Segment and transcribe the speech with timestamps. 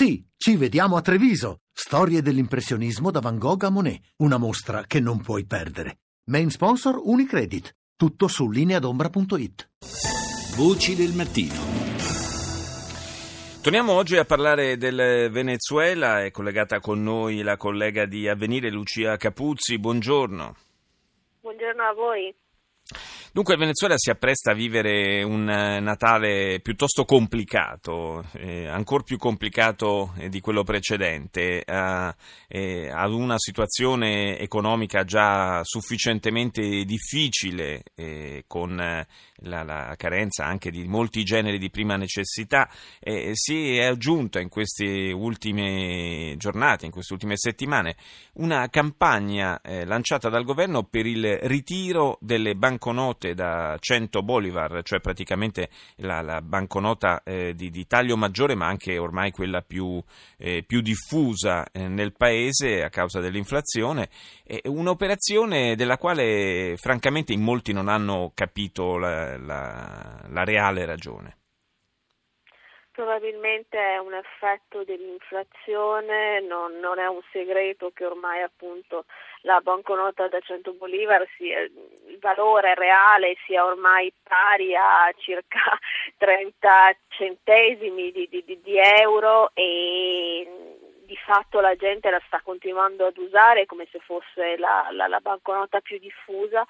[0.00, 1.62] Sì, ci vediamo a Treviso.
[1.72, 4.00] Storie dell'impressionismo da Van Gogh a Monet.
[4.18, 5.98] Una mostra che non puoi perdere.
[6.26, 7.74] Main sponsor Unicredit.
[7.96, 9.70] Tutto su lineadombra.it.
[10.54, 11.52] Voci del mattino.
[13.60, 19.16] Torniamo oggi a parlare del Venezuela, è collegata con noi la collega di Avvenire Lucia
[19.16, 20.54] Capuzzi, buongiorno.
[21.40, 22.32] Buongiorno a voi.
[23.30, 29.18] Dunque il Venezuela si appresta a vivere un eh, Natale piuttosto complicato, eh, ancora più
[29.18, 32.14] complicato eh, di quello precedente, eh,
[32.48, 39.06] eh, ad una situazione economica già sufficientemente difficile, eh, con
[39.42, 42.68] la, la, carenza anche di molti generi di prima necessità,
[43.32, 47.96] si è aggiunta in queste ultime giornate, in queste ultime settimane,
[48.34, 55.68] una campagna lanciata dal governo per il ritiro delle banconote da 100 bolivar, cioè praticamente
[55.96, 60.02] la, la banconota eh, di, di, taglio maggiore ma anche ormai quella più,
[60.36, 64.08] eh, più diffusa eh, nel paese a causa dell'inflazione,
[64.64, 71.36] un'operazione della quale francamente in molti non hanno capito la, la, la reale ragione.
[72.98, 79.04] Probabilmente è un effetto dell'inflazione, non, non, è un segreto che ormai appunto
[79.42, 85.60] la banconota da 100 bolivar sia, il valore reale sia ormai pari a circa
[86.18, 90.67] 30 centesimi di, di, di euro e
[91.08, 95.20] di fatto la gente la sta continuando ad usare come se fosse la, la, la
[95.20, 96.66] banconota più diffusa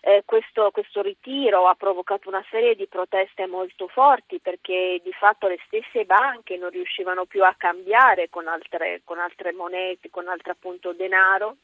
[0.00, 5.46] eh, questo, questo, ritiro ha provocato una serie di proteste molto forti perché di fatto
[5.46, 10.52] le stesse banche non riuscivano più a cambiare con altre, con altre monete, con altro
[10.52, 11.56] appunto denaro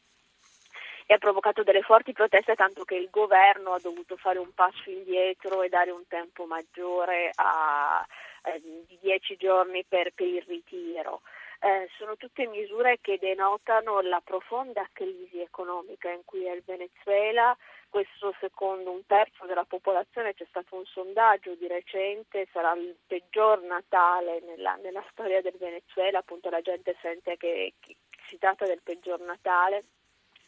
[1.06, 4.90] e ha provocato delle forti proteste tanto che il governo ha dovuto fare un passo
[4.90, 8.06] indietro e dare un tempo maggiore a,
[8.44, 11.22] eh, di dieci giorni per, per il ritiro.
[11.60, 17.56] Eh, sono tutte misure che denotano la profonda crisi economica in cui è il Venezuela,
[17.88, 23.60] questo secondo un terzo della popolazione, c'è stato un sondaggio di recente, sarà il peggior
[23.62, 27.96] Natale nella, nella storia del Venezuela, appunto la gente sente che, che
[28.28, 29.84] si tratta del peggior Natale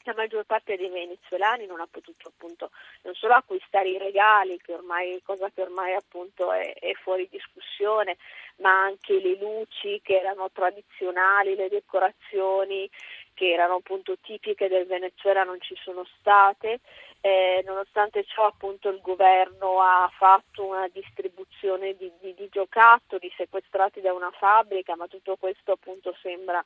[0.05, 2.71] la maggior parte dei venezuelani non ha potuto appunto
[3.03, 8.16] non solo acquistare i regali, che ormai, cosa che ormai appunto è, è, fuori discussione,
[8.56, 12.89] ma anche le luci che erano tradizionali, le decorazioni
[13.34, 16.81] che erano appunto tipiche del Venezuela non ci sono state.
[17.22, 24.00] Eh, nonostante ciò appunto il governo ha fatto una distribuzione di, di, di giocattoli sequestrati
[24.00, 26.65] da una fabbrica, ma tutto questo appunto sembra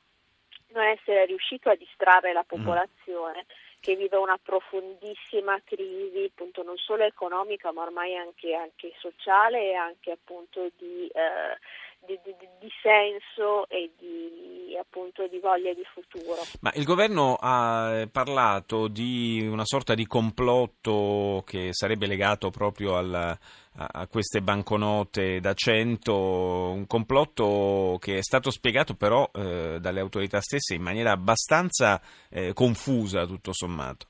[0.75, 2.47] non essere riuscito a distrarre la mm.
[2.47, 3.79] popolazione mm.
[3.79, 9.73] che vive una profondissima crisi appunto non solo economica ma ormai anche, anche sociale e
[9.73, 11.57] anche appunto di, eh,
[12.05, 16.41] di, di, di senso e di, appunto, di voglia di futuro.
[16.61, 23.37] Ma il governo ha parlato di una sorta di complotto che sarebbe legato proprio al
[23.77, 30.39] a queste banconote da 100, un complotto che è stato spiegato però eh, dalle autorità
[30.39, 34.07] stesse in maniera abbastanza eh, confusa tutto sommato.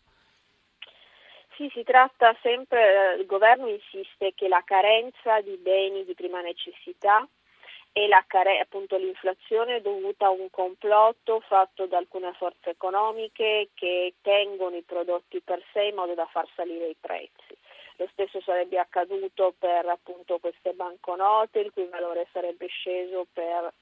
[1.55, 7.28] Sì, si tratta sempre, il governo insiste che la carenza di beni di prima necessità
[7.97, 8.25] e la,
[8.59, 14.81] appunto, l'inflazione è dovuta a un complotto fatto da alcune forze economiche che tengono i
[14.81, 17.55] prodotti per sé in modo da far salire i prezzi.
[17.95, 23.73] Lo stesso sarebbe accaduto per appunto, queste banconote, il cui valore sarebbe sceso per,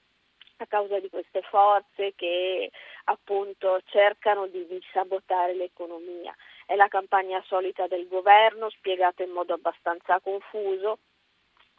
[0.57, 2.69] a causa di queste forze che
[3.05, 6.35] appunto cercano di, di sabotare l'economia.
[6.67, 10.99] È la campagna solita del governo, spiegata in modo abbastanza confuso.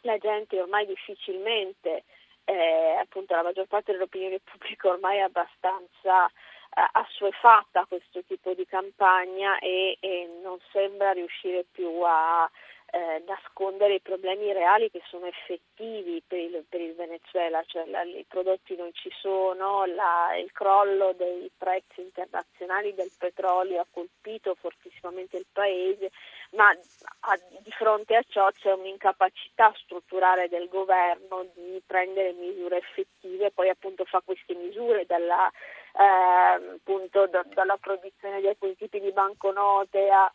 [0.01, 2.03] La gente ormai difficilmente
[2.45, 8.53] eh, appunto la maggior parte dell'opinione pubblica ormai è abbastanza eh, assuefatta a questo tipo
[8.53, 12.49] di campagna e, e non sembra riuscire più a
[12.91, 18.03] eh, nascondere i problemi reali che sono effettivi per il, per il Venezuela, cioè la,
[18.03, 24.55] i prodotti non ci sono, la, il crollo dei prezzi internazionali del petrolio ha colpito
[24.55, 26.11] fortissimamente il paese,
[26.51, 33.51] ma a, di fronte a ciò c'è un'incapacità strutturale del governo di prendere misure effettive,
[33.51, 39.11] poi appunto fa queste misure dalla, eh, appunto, da, dalla produzione di alcuni tipi di
[39.11, 40.31] banconote a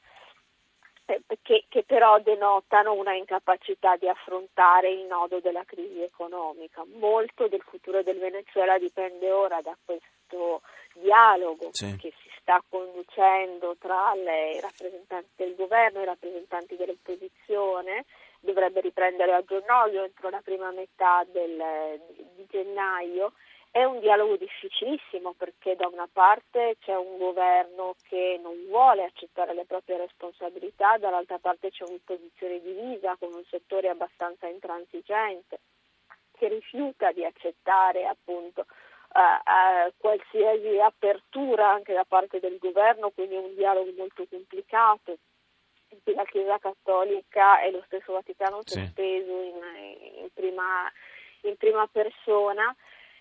[1.43, 6.85] che, che, però denotano una incapacità di affrontare il nodo della crisi economica.
[6.99, 10.63] Molto del futuro del Venezuela dipende ora da questo
[10.95, 11.97] dialogo sì.
[11.97, 18.05] che si sta conducendo tra le, i rappresentanti del governo e i rappresentanti dell'opposizione.
[18.43, 22.01] Dovrebbe riprendere a gennaio entro la prima metà del,
[22.35, 23.33] di gennaio
[23.73, 29.55] È un dialogo difficilissimo perché da una parte c'è un governo che non vuole accettare
[29.55, 35.61] le proprie responsabilità, dall'altra parte c'è un'opposizione divisa con un settore abbastanza intransigente
[36.37, 38.67] che rifiuta di accettare appunto
[39.13, 45.19] uh, uh, qualsiasi apertura anche da parte del governo, quindi un dialogo molto complicato.
[45.91, 49.59] In cui la Chiesa Cattolica e lo stesso Vaticano si è speso in,
[50.23, 50.91] in, prima,
[51.43, 52.75] in prima persona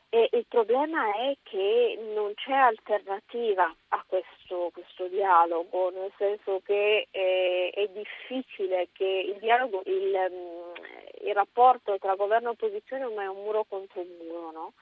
[0.10, 7.08] e il problema è che non c'è alternativa a questo, questo dialogo, nel senso che
[7.12, 13.26] è, è difficile che il dialogo, il, mm, il, rapporto tra governo e opposizione ormai
[13.26, 14.74] è un muro contro un muro, no?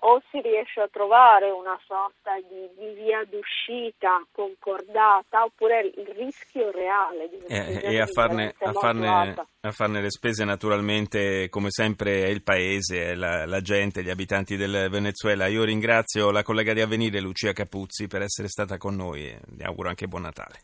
[0.00, 6.70] O si riesce a trovare una sorta di, di via d'uscita concordata oppure il rischio
[6.70, 12.24] reale di eh, e a farne, a, farne, a farne, le spese naturalmente come sempre
[12.24, 15.46] è il paese, è la, la, gente, gli abitanti del Venezuela.
[15.46, 19.64] Io ringrazio la collega di Avvenire Lucia Capuzzi per essere stata con noi e le
[19.64, 20.60] auguro anche buon Natale.